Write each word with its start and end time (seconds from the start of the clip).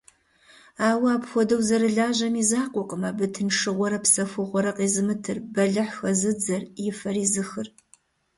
Ауэ 0.89 1.09
апхуэдэу 1.15 1.61
зэрылажьэм 1.67 2.33
и 2.41 2.43
закъуэкъым 2.49 3.01
абы 3.09 3.25
тыншыгъуэрэ 3.33 3.99
псэхугъуэрэ 4.03 4.71
къезымытыр, 4.77 5.37
бэлыхь 5.53 5.95
хэзыдзэр, 5.99 6.63
и 6.85 6.87
фэр 6.99 7.15
изыхыр. 7.25 7.67